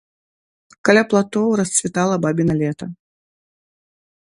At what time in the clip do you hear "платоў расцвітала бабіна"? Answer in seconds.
1.11-2.53